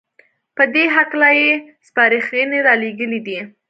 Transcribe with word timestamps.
په 0.55 0.63
دې 0.73 0.85
هکله 0.95 1.29
يې 1.41 1.51
سپارښنې 1.87 2.59
رالېږلې 2.67 3.19
دي 3.27 3.39